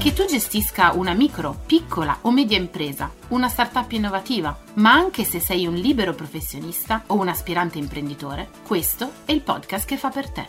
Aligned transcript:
Che 0.00 0.14
tu 0.14 0.24
gestisca 0.24 0.92
una 0.92 1.12
micro, 1.12 1.60
piccola 1.66 2.20
o 2.22 2.30
media 2.30 2.56
impresa, 2.56 3.12
una 3.28 3.50
startup 3.50 3.92
innovativa, 3.92 4.58
ma 4.76 4.92
anche 4.92 5.24
se 5.24 5.40
sei 5.40 5.66
un 5.66 5.74
libero 5.74 6.14
professionista 6.14 7.02
o 7.08 7.20
un 7.20 7.28
aspirante 7.28 7.76
imprenditore, 7.76 8.48
questo 8.66 9.12
è 9.26 9.32
il 9.32 9.42
podcast 9.42 9.86
che 9.86 9.98
fa 9.98 10.08
per 10.08 10.30
te. 10.30 10.46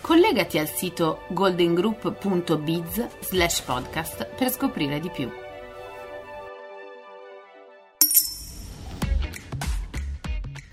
Collegati 0.00 0.58
al 0.58 0.66
sito 0.66 1.20
goldengroup.biz 1.28 3.06
slash 3.20 3.60
podcast 3.60 4.26
per 4.34 4.50
scoprire 4.50 4.98
di 4.98 5.10
più. 5.10 5.30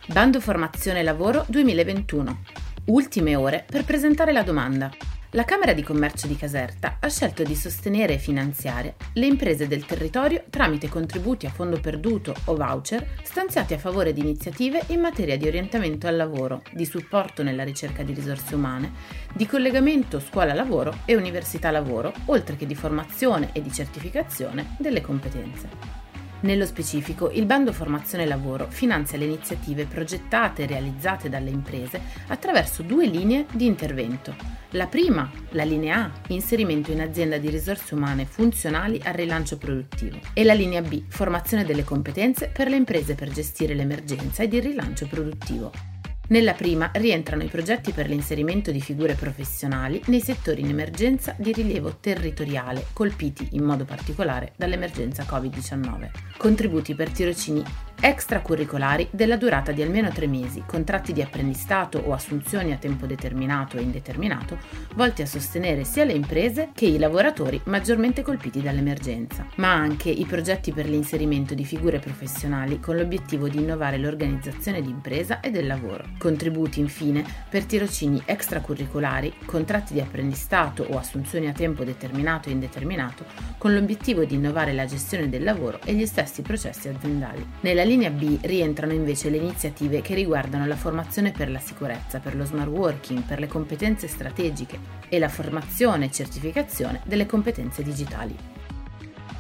Bando 0.08 0.40
Formazione 0.40 1.04
Lavoro 1.04 1.46
2021. 1.48 2.40
Ultime 2.86 3.36
ore 3.36 3.64
per 3.70 3.86
presentare 3.86 4.32
la 4.32 4.42
domanda. 4.42 5.05
La 5.36 5.44
Camera 5.44 5.74
di 5.74 5.84
Commercio 5.84 6.28
di 6.28 6.38
Caserta 6.38 6.96
ha 7.02 7.10
scelto 7.10 7.44
di 7.44 7.56
sostenere 7.56 8.14
e 8.14 8.18
finanziare 8.18 8.96
le 9.16 9.26
imprese 9.26 9.68
del 9.68 9.86
territorio 9.86 10.46
tramite 10.50 10.88
contributi 10.88 11.46
a 11.46 11.50
fondo 11.50 11.78
perduto 11.82 12.34
o 12.46 12.56
voucher 12.56 13.06
stanziati 13.22 13.74
a 13.74 13.78
favore 13.78 14.14
di 14.14 14.22
iniziative 14.22 14.84
in 14.88 15.02
materia 15.02 15.36
di 15.38 15.46
orientamento 15.46 16.08
al 16.08 16.16
lavoro, 16.16 16.62
di 16.72 16.86
supporto 16.86 17.44
nella 17.44 17.66
ricerca 17.66 18.02
di 18.02 18.14
risorse 18.14 18.56
umane, 18.56 18.94
di 19.34 19.46
collegamento 19.46 20.22
scuola-lavoro 20.22 21.00
e 21.04 21.18
università-lavoro, 21.18 22.14
oltre 22.28 22.56
che 22.56 22.66
di 22.66 22.74
formazione 22.74 23.50
e 23.52 23.62
di 23.62 23.74
certificazione 23.74 24.78
delle 24.80 25.02
competenze. 25.02 26.05
Nello 26.46 26.68
specifico, 26.68 27.32
il 27.32 27.48
bando 27.48 27.74
Formazione 27.74 28.28
Lavoro 28.28 28.68
finanzia 28.70 29.18
le 29.18 29.26
iniziative 29.26 29.86
progettate 29.86 30.62
e 30.62 30.68
realizzate 30.68 31.28
dalle 31.28 31.50
imprese 31.50 32.00
attraverso 32.28 32.84
due 32.84 33.08
linee 33.08 33.48
di 33.52 33.66
intervento. 33.66 34.36
La 34.72 34.86
prima, 34.86 35.28
la 35.50 35.64
linea 35.64 36.04
A, 36.04 36.12
inserimento 36.28 36.92
in 36.92 37.02
azienda 37.02 37.40
di 37.40 37.50
risorse 37.50 37.96
umane 37.96 38.26
funzionali 38.26 39.02
al 39.04 39.16
rilancio 39.16 39.58
produttivo, 39.58 40.20
e 40.34 40.44
la 40.44 40.54
linea 40.54 40.84
B, 40.84 41.02
formazione 41.08 41.66
delle 41.66 41.84
competenze 41.84 42.52
per 42.54 42.68
le 42.68 42.76
imprese 42.76 43.16
per 43.16 43.32
gestire 43.32 43.74
l'emergenza 43.74 44.44
ed 44.44 44.54
il 44.54 44.62
rilancio 44.62 45.08
produttivo. 45.08 45.95
Nella 46.28 46.54
prima 46.54 46.90
rientrano 46.94 47.44
i 47.44 47.50
progetti 47.50 47.92
per 47.92 48.08
l'inserimento 48.10 48.72
di 48.72 48.82
figure 48.82 49.14
professionali 49.14 50.02
nei 50.08 50.22
settori 50.22 50.62
in 50.62 50.70
emergenza 50.70 51.36
di 51.38 51.54
rilievo 51.54 51.98
territoriale, 52.00 52.88
colpiti 52.94 53.50
in 53.52 53.64
modo 53.64 53.86
particolare 53.86 54.54
dall'emergenza 54.56 55.24
Covid-19. 55.24 56.10
Contributi 56.38 56.96
per 56.96 57.12
tirocini 57.12 57.64
extracurricolari 58.00 59.08
della 59.12 59.38
durata 59.38 59.72
di 59.72 59.82
almeno 59.82 60.10
tre 60.10 60.28
mesi, 60.28 60.64
contratti 60.66 61.14
di 61.14 61.22
apprendistato 61.22 61.98
o 61.98 62.14
assunzioni 62.14 62.72
a 62.72 62.78
tempo 62.78 63.06
determinato 63.06 63.78
e 63.78 63.82
indeterminato, 63.82 64.58
volti 64.96 65.22
a 65.22 65.26
sostenere 65.26 65.84
sia 65.84 66.04
le 66.04 66.14
imprese 66.14 66.70
che 66.74 66.86
i 66.86 66.98
lavoratori 66.98 67.62
maggiormente 67.66 68.22
colpiti 68.22 68.62
dall'emergenza, 68.62 69.48
ma 69.56 69.74
anche 69.74 70.10
i 70.10 70.26
progetti 70.26 70.72
per 70.72 70.88
l'inserimento 70.88 71.54
di 71.54 71.66
figure 71.66 72.00
professionali 72.00 72.80
con 72.80 72.98
l'obiettivo 72.98 73.48
di 73.48 73.58
innovare 73.58 73.98
l'organizzazione 73.98 74.82
di 74.82 74.90
impresa 74.90 75.40
e 75.40 75.52
del 75.52 75.68
lavoro. 75.68 76.04
Contributi 76.18 76.80
infine 76.80 77.26
per 77.50 77.66
tirocini 77.66 78.22
extracurricolari, 78.26 79.34
contratti 79.46 79.94
di 79.94 80.02
apprendistato 80.02 80.86
o 80.90 80.98
assunzioni 80.98 81.48
a 81.48 81.54
tempo 81.54 81.84
determinato 81.84 82.50
e 82.50 82.52
indeterminato 82.52 83.26
con 83.58 83.74
l'obiettivo 83.74 84.26
di 84.26 84.36
innovare 84.36 84.74
la 84.74 84.86
gestione 84.86 85.30
del 85.30 85.44
lavoro 85.44 85.80
e 85.84 85.94
gli 85.94 86.06
stessi 86.06 86.42
processi 86.42 86.88
aziendali. 86.88 87.46
Nella 87.62 87.84
linea 87.86 88.10
B 88.10 88.40
rientrano 88.42 88.94
invece 88.94 89.30
le 89.30 89.38
iniziative 89.38 90.02
che 90.02 90.14
riguardano 90.14 90.66
la 90.66 90.76
formazione 90.76 91.32
per 91.32 91.50
la 91.50 91.60
sicurezza, 91.60 92.20
per 92.20 92.36
lo 92.36 92.44
smart 92.44 92.70
working, 92.70 93.24
per 93.24 93.40
le 93.40 93.48
competenze 93.48 94.08
strategiche 94.08 94.80
e 95.08 95.20
la 95.20 95.30
formazione 95.30 96.06
e 96.06 96.12
certificazione 96.12 97.02
delle 97.06 97.26
competenze 97.26 97.84
digitali. 97.84 98.55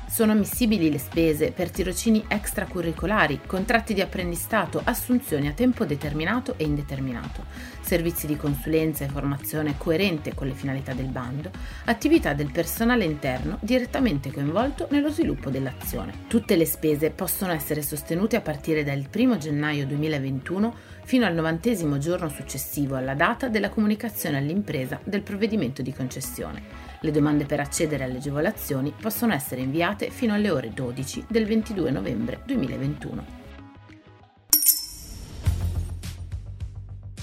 Sono 0.08 0.32
ammissibili 0.32 0.90
le 0.90 1.00
spese 1.00 1.52
per 1.52 1.72
tirocini 1.72 2.24
extracurricolari, 2.28 3.42
contratti 3.46 3.94
di 3.94 4.02
apprendistato, 4.02 4.80
assunzioni 4.84 5.48
a 5.48 5.52
tempo 5.52 5.84
determinato 5.84 6.54
e 6.58 6.64
indeterminato, 6.64 7.44
servizi 7.82 8.26
di 8.28 8.38
consulenza 8.38 9.04
e 9.04 9.10
formazione 9.10 9.76
coerente 9.78 10.34
con 10.34 10.48
le 10.48 10.54
finalità 10.54 10.94
del 10.94 11.08
bando, 11.08 11.52
attività 11.86 12.34
del 12.34 12.52
personale 12.52 13.04
interno 13.04 13.58
direttamente 13.62 14.32
coinvolto 14.32 14.88
nello 14.92 15.10
sviluppo 15.10 15.50
dell'azione. 15.50 16.14
Tutte 16.28 16.56
le 16.56 16.66
spese 16.66 17.10
possono 17.10 17.52
essere 17.52 17.82
sostenute 17.82 18.38
a 18.38 18.42
partire 18.42 18.84
dal 18.84 19.06
1 19.14 19.38
gennaio 19.38 19.86
2021 19.86 20.74
fino 21.04 21.26
al 21.26 21.34
novantesimo 21.34 21.98
giorno 21.98 22.30
successivo 22.30 22.96
alla 22.96 23.16
data 23.16 23.50
della 23.50 23.70
comunicazione 23.70 24.38
all'impresa 24.38 25.00
del 25.04 25.24
provvedimento 25.24 25.82
di 25.82 25.94
concessione. 25.94 26.85
Le 27.06 27.12
domande 27.12 27.46
per 27.46 27.60
accedere 27.60 28.04
alle 28.04 28.18
agevolazioni 28.18 28.92
possono 29.00 29.32
essere 29.32 29.62
inviate 29.62 30.10
fino 30.10 30.34
alle 30.34 30.50
ore 30.50 30.72
12 30.74 31.26
del 31.28 31.46
22 31.46 31.92
novembre 31.92 32.42
2021. 32.48 33.26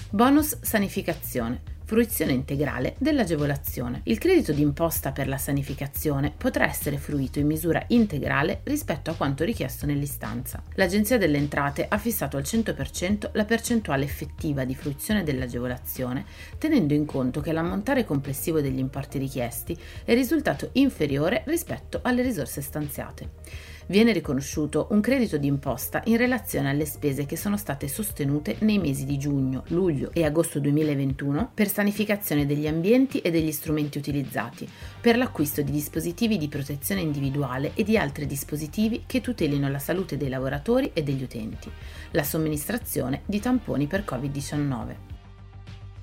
Bonus 0.09 0.61
sanificazione 0.61 1.72
fruizione 1.93 2.31
integrale 2.31 2.95
dell'agevolazione. 2.97 4.01
Il 4.05 4.17
credito 4.17 4.51
d'imposta 4.51 5.11
per 5.11 5.27
la 5.27 5.37
sanificazione 5.37 6.33
potrà 6.35 6.67
essere 6.67 6.97
fruito 6.97 7.37
in 7.37 7.45
misura 7.45 7.83
integrale 7.89 8.61
rispetto 8.63 9.11
a 9.11 9.13
quanto 9.13 9.43
richiesto 9.43 9.85
nell'istanza. 9.85 10.63
L'Agenzia 10.73 11.19
delle 11.19 11.37
Entrate 11.37 11.85
ha 11.87 11.99
fissato 11.99 12.35
al 12.35 12.41
100% 12.47 13.29
la 13.33 13.45
percentuale 13.45 14.05
effettiva 14.05 14.65
di 14.65 14.73
fruizione 14.73 15.21
dell'agevolazione, 15.21 16.25
tenendo 16.57 16.95
in 16.95 17.05
conto 17.05 17.41
che 17.41 17.51
l'ammontare 17.51 18.05
complessivo 18.05 18.59
degli 18.59 18.79
importi 18.79 19.19
richiesti 19.19 19.77
è 20.03 20.15
risultato 20.15 20.69
inferiore 20.71 21.43
rispetto 21.45 21.99
alle 22.01 22.23
risorse 22.23 22.61
stanziate 22.61 23.72
viene 23.87 24.11
riconosciuto 24.11 24.87
un 24.91 25.01
credito 25.01 25.37
d'imposta 25.37 26.01
in 26.05 26.17
relazione 26.17 26.69
alle 26.69 26.85
spese 26.85 27.25
che 27.25 27.35
sono 27.35 27.57
state 27.57 27.87
sostenute 27.87 28.57
nei 28.59 28.77
mesi 28.77 29.05
di 29.05 29.17
giugno, 29.17 29.63
luglio 29.67 30.11
e 30.13 30.23
agosto 30.25 30.59
2021 30.59 31.51
per 31.53 31.69
sanificazione 31.69 32.45
degli 32.45 32.67
ambienti 32.67 33.19
e 33.19 33.31
degli 33.31 33.51
strumenti 33.51 33.97
utilizzati, 33.97 34.67
per 35.01 35.17
l'acquisto 35.17 35.61
di 35.61 35.71
dispositivi 35.71 36.37
di 36.37 36.47
protezione 36.47 37.01
individuale 37.01 37.71
e 37.73 37.83
di 37.83 37.97
altri 37.97 38.25
dispositivi 38.25 39.03
che 39.05 39.21
tutelino 39.21 39.69
la 39.69 39.79
salute 39.79 40.17
dei 40.17 40.29
lavoratori 40.29 40.91
e 40.93 41.03
degli 41.03 41.23
utenti, 41.23 41.69
la 42.11 42.23
somministrazione 42.23 43.21
di 43.25 43.39
tamponi 43.39 43.87
per 43.87 44.03
Covid-19. 44.05 45.12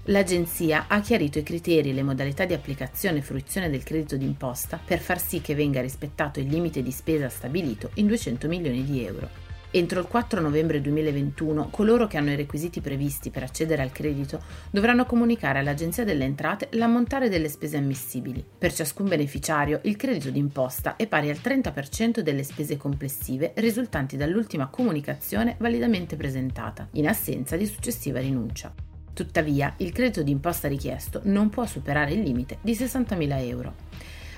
L'Agenzia 0.05 0.87
ha 0.89 1.01
chiarito 1.01 1.39
i 1.39 1.43
criteri 1.43 1.91
e 1.91 1.93
le 1.93 2.03
modalità 2.03 2.47
di 2.47 2.55
applicazione 2.55 3.19
e 3.19 3.23
fruizione 3.23 3.69
del 3.69 3.83
credito 3.83 4.17
d'imposta 4.17 4.81
per 4.83 4.99
far 4.99 5.21
sì 5.21 5.43
che 5.43 5.55
venga 5.55 5.83
rispettato 5.83 6.41
il 6.41 6.47
limite 6.47 6.83
di 6.83 6.91
spesa 6.91 7.29
stabilito 7.29 7.91
in 7.95 8.07
200 8.07 8.49
milioni 8.49 8.83
di 8.83 9.05
euro. 9.05 9.29
Entro 9.73 10.01
il 10.01 10.07
4 10.07 10.41
novembre 10.41 10.81
2021 10.81 11.69
coloro 11.69 12.07
che 12.07 12.17
hanno 12.17 12.33
i 12.33 12.37
requisiti 12.37 12.81
previsti 12.81 13.31
per 13.31 13.43
accedere 13.43 13.83
al 13.83 13.93
credito 13.93 14.43
dovranno 14.71 15.05
comunicare 15.05 15.59
all'Agenzia 15.59 16.03
delle 16.03 16.25
Entrate 16.25 16.69
l'ammontare 16.73 17.29
delle 17.29 17.51
spese 17.51 17.77
ammissibili. 17.77 18.45
Per 18.59 18.73
ciascun 18.73 19.07
beneficiario 19.07 19.81
il 19.85 19.97
credito 19.97 20.31
d'imposta 20.31 20.97
è 20.97 21.07
pari 21.07 21.29
al 21.29 21.39
30% 21.41 22.21
delle 22.21 22.43
spese 22.43 22.79
complessive 22.79 23.53
risultanti 23.57 24.17
dall'ultima 24.17 24.67
comunicazione 24.69 25.57
validamente 25.59 26.17
presentata, 26.17 26.89
in 26.93 27.07
assenza 27.07 27.57
di 27.57 27.67
successiva 27.67 28.19
rinuncia. 28.19 28.90
Tuttavia, 29.21 29.75
il 29.77 29.93
credito 29.93 30.23
d'imposta 30.23 30.67
richiesto 30.67 31.21
non 31.25 31.51
può 31.51 31.67
superare 31.67 32.15
il 32.15 32.23
limite 32.23 32.57
di 32.63 32.73
60.000 32.73 33.47
euro. 33.49 33.75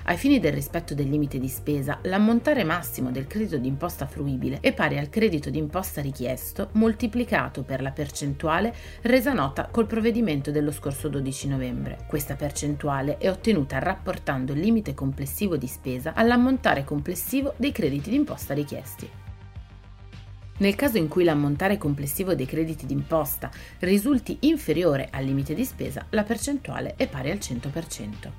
Ai 0.03 0.17
fini 0.17 0.41
del 0.41 0.51
rispetto 0.51 0.93
del 0.93 1.07
limite 1.07 1.39
di 1.39 1.47
spesa, 1.47 1.99
l'ammontare 2.01 2.65
massimo 2.65 3.09
del 3.09 3.25
credito 3.25 3.55
d'imposta 3.55 4.07
fruibile 4.07 4.57
è 4.59 4.73
pari 4.73 4.97
al 4.97 5.07
credito 5.07 5.49
d'imposta 5.49 6.01
richiesto 6.01 6.67
moltiplicato 6.73 7.63
per 7.63 7.81
la 7.81 7.91
percentuale 7.91 8.75
resa 9.03 9.31
nota 9.31 9.69
col 9.71 9.87
provvedimento 9.87 10.51
dello 10.51 10.73
scorso 10.73 11.07
12 11.07 11.47
novembre. 11.47 11.99
Questa 12.05 12.35
percentuale 12.35 13.17
è 13.19 13.29
ottenuta 13.29 13.79
rapportando 13.79 14.51
il 14.51 14.59
limite 14.59 14.93
complessivo 14.93 15.55
di 15.55 15.67
spesa 15.67 16.11
all'ammontare 16.13 16.83
complessivo 16.83 17.53
dei 17.55 17.71
crediti 17.71 18.09
d'imposta 18.09 18.53
richiesti. 18.53 19.22
Nel 20.57 20.75
caso 20.75 20.97
in 20.97 21.07
cui 21.07 21.23
l'ammontare 21.23 21.77
complessivo 21.77 22.35
dei 22.35 22.45
crediti 22.45 22.85
d'imposta 22.85 23.49
risulti 23.79 24.37
inferiore 24.41 25.09
al 25.11 25.25
limite 25.25 25.53
di 25.53 25.65
spesa, 25.65 26.05
la 26.09 26.23
percentuale 26.23 26.93
è 26.95 27.07
pari 27.07 27.31
al 27.31 27.37
100%. 27.37 28.31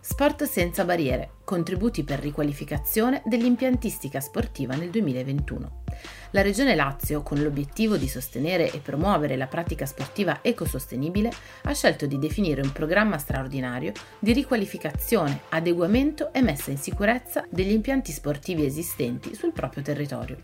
Sport 0.00 0.44
senza 0.44 0.84
barriere, 0.84 1.30
contributi 1.44 2.02
per 2.02 2.18
riqualificazione 2.18 3.22
dell'impiantistica 3.24 4.18
sportiva 4.18 4.74
nel 4.74 4.90
2021. 4.90 5.84
La 6.32 6.42
Regione 6.42 6.74
Lazio, 6.74 7.22
con 7.22 7.42
l'obiettivo 7.42 7.96
di 7.96 8.06
sostenere 8.06 8.70
e 8.70 8.80
promuovere 8.80 9.34
la 9.38 9.46
pratica 9.46 9.86
sportiva 9.86 10.40
ecosostenibile, 10.42 11.30
ha 11.62 11.72
scelto 11.72 12.04
di 12.04 12.18
definire 12.18 12.60
un 12.60 12.70
programma 12.70 13.16
straordinario 13.16 13.92
di 14.18 14.34
riqualificazione, 14.34 15.40
adeguamento 15.48 16.30
e 16.34 16.42
messa 16.42 16.70
in 16.70 16.76
sicurezza 16.76 17.46
degli 17.48 17.72
impianti 17.72 18.12
sportivi 18.12 18.66
esistenti 18.66 19.34
sul 19.34 19.52
proprio 19.52 19.82
territorio. 19.82 20.36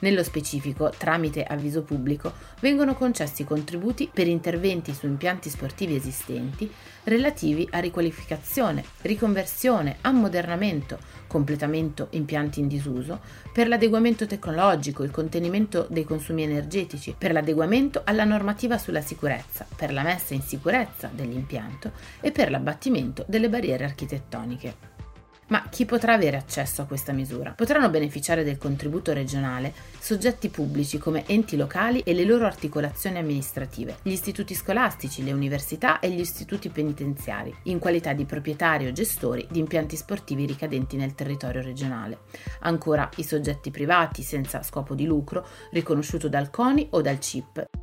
Nello 0.00 0.22
specifico, 0.22 0.90
tramite 0.96 1.42
avviso 1.42 1.82
pubblico, 1.82 2.32
vengono 2.60 2.94
concessi 2.94 3.42
contributi 3.42 4.08
per 4.12 4.28
interventi 4.28 4.94
su 4.94 5.06
impianti 5.06 5.50
sportivi 5.50 5.96
esistenti 5.96 6.70
relativi 7.04 7.66
a 7.72 7.80
riqualificazione, 7.80 8.84
riconversione, 9.02 9.96
ammodernamento, 10.02 10.98
completamento 11.26 12.08
impianti 12.10 12.60
in 12.60 12.68
disuso, 12.68 13.20
per 13.52 13.68
l'adeguamento 13.68 14.26
tecnologico, 14.26 15.02
il 15.02 15.10
contenimento 15.24 15.86
dei 15.88 16.04
consumi 16.04 16.42
energetici, 16.42 17.14
per 17.16 17.32
l'adeguamento 17.32 18.02
alla 18.04 18.24
normativa 18.24 18.76
sulla 18.76 19.00
sicurezza, 19.00 19.66
per 19.74 19.90
la 19.90 20.02
messa 20.02 20.34
in 20.34 20.42
sicurezza 20.42 21.08
dell'impianto 21.10 21.92
e 22.20 22.30
per 22.30 22.50
l'abbattimento 22.50 23.24
delle 23.26 23.48
barriere 23.48 23.84
architettoniche. 23.84 24.93
Ma 25.48 25.68
chi 25.68 25.84
potrà 25.84 26.14
avere 26.14 26.36
accesso 26.36 26.82
a 26.82 26.86
questa 26.86 27.12
misura? 27.12 27.52
Potranno 27.52 27.90
beneficiare 27.90 28.44
del 28.44 28.56
contributo 28.56 29.12
regionale 29.12 29.72
soggetti 29.98 30.48
pubblici 30.48 30.96
come 30.98 31.24
enti 31.26 31.56
locali 31.56 32.00
e 32.00 32.14
le 32.14 32.24
loro 32.24 32.46
articolazioni 32.46 33.18
amministrative, 33.18 33.96
gli 34.02 34.12
istituti 34.12 34.54
scolastici, 34.54 35.22
le 35.22 35.32
università 35.32 35.98
e 36.00 36.10
gli 36.10 36.20
istituti 36.20 36.70
penitenziari, 36.70 37.54
in 37.64 37.78
qualità 37.78 38.14
di 38.14 38.24
proprietari 38.24 38.86
o 38.86 38.92
gestori 38.92 39.46
di 39.50 39.58
impianti 39.58 39.96
sportivi 39.96 40.46
ricadenti 40.46 40.96
nel 40.96 41.14
territorio 41.14 41.60
regionale. 41.60 42.20
Ancora 42.60 43.08
i 43.16 43.22
soggetti 43.22 43.70
privati 43.70 44.22
senza 44.22 44.62
scopo 44.62 44.94
di 44.94 45.04
lucro, 45.04 45.46
riconosciuto 45.70 46.28
dal 46.28 46.50
CONI 46.50 46.88
o 46.90 47.02
dal 47.02 47.20
CIP, 47.20 47.73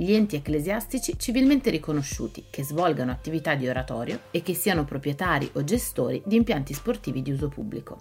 gli 0.00 0.12
enti 0.12 0.36
ecclesiastici 0.36 1.18
civilmente 1.18 1.70
riconosciuti 1.70 2.44
che 2.50 2.62
svolgano 2.62 3.10
attività 3.10 3.56
di 3.56 3.68
oratorio 3.68 4.20
e 4.30 4.42
che 4.42 4.54
siano 4.54 4.84
proprietari 4.84 5.50
o 5.54 5.64
gestori 5.64 6.22
di 6.24 6.36
impianti 6.36 6.72
sportivi 6.72 7.20
di 7.20 7.32
uso 7.32 7.48
pubblico. 7.48 8.00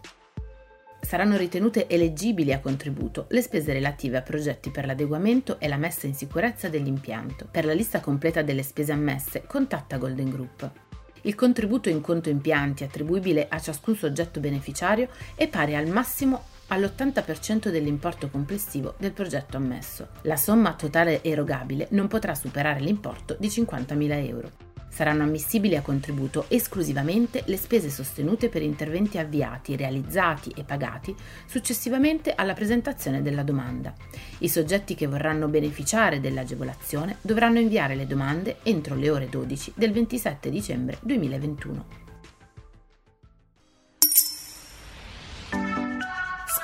Saranno 1.01 1.37
ritenute 1.37 1.87
eleggibili 1.87 2.53
a 2.53 2.59
contributo 2.59 3.25
le 3.29 3.41
spese 3.41 3.73
relative 3.73 4.17
a 4.17 4.21
progetti 4.21 4.69
per 4.69 4.85
l'adeguamento 4.85 5.59
e 5.59 5.67
la 5.67 5.77
messa 5.77 6.05
in 6.05 6.13
sicurezza 6.13 6.69
dell'impianto. 6.69 7.47
Per 7.49 7.65
la 7.65 7.73
lista 7.73 7.99
completa 7.99 8.43
delle 8.43 8.63
spese 8.63 8.91
ammesse, 8.91 9.45
contatta 9.47 9.97
Golden 9.97 10.29
Group. 10.29 10.71
Il 11.21 11.33
contributo 11.33 11.89
in 11.89 12.01
conto 12.01 12.29
impianti 12.29 12.83
attribuibile 12.83 13.47
a 13.49 13.59
ciascun 13.59 13.95
soggetto 13.95 14.39
beneficiario 14.39 15.09
è 15.33 15.47
pari 15.47 15.75
al 15.75 15.87
massimo 15.87 16.43
all'80% 16.67 17.69
dell'importo 17.69 18.29
complessivo 18.29 18.95
del 18.97 19.11
progetto 19.11 19.57
ammesso. 19.57 20.07
La 20.23 20.35
somma 20.35 20.73
totale 20.73 21.23
erogabile 21.23 21.87
non 21.91 22.07
potrà 22.07 22.35
superare 22.35 22.79
l'importo 22.79 23.35
di 23.39 23.47
50.000 23.47 24.27
euro. 24.27 24.51
Saranno 24.89 25.23
ammissibili 25.23 25.75
a 25.75 25.83
contributo 25.83 26.45
esclusivamente 26.47 27.43
le 27.45 27.57
spese 27.57 27.89
sostenute 27.89 28.49
per 28.49 28.63
interventi 28.63 29.19
avviati, 29.19 29.75
realizzati 29.75 30.51
e 30.55 30.63
pagati 30.63 31.15
successivamente 31.45 32.33
alla 32.33 32.53
presentazione 32.53 33.21
della 33.21 33.43
domanda. 33.43 33.93
I 34.39 34.49
soggetti 34.49 34.95
che 34.95 35.05
vorranno 35.05 35.49
beneficiare 35.49 36.19
dell'agevolazione 36.19 37.17
dovranno 37.21 37.59
inviare 37.59 37.93
le 37.93 38.07
domande 38.07 38.57
entro 38.63 38.95
le 38.95 39.11
ore 39.11 39.29
12 39.29 39.73
del 39.75 39.91
27 39.91 40.49
dicembre 40.49 40.97
2021. 41.01 42.06